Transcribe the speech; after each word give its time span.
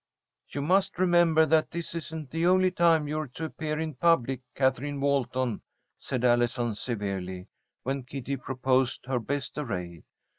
"You 0.49 0.63
must 0.63 0.97
remember 0.97 1.45
that 1.45 1.69
this 1.69 1.93
isn't 1.93 2.31
the 2.31 2.47
only 2.47 2.71
time 2.71 3.07
you're 3.07 3.27
to 3.35 3.45
appear 3.45 3.79
in 3.79 3.93
public, 3.93 4.41
Katherine 4.55 4.99
Walton," 4.99 5.61
said 5.99 6.25
Allison, 6.25 6.73
severely, 6.73 7.45
when 7.83 8.01
Kitty 8.01 8.35
proposed 8.37 9.05
her 9.05 9.19
best 9.19 9.59
array. 9.59 10.01